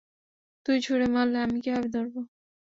তুই 0.65 0.77
ছুঁড়ে 0.81 1.07
মারলে, 1.07 1.37
আমি 1.45 1.57
কিভাবে 1.63 1.87
ধরব? 1.95 2.15